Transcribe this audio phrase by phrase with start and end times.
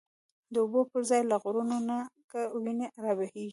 [0.53, 3.47] د اوبو پر ځای له غرونو، نګه وینی رابهیږی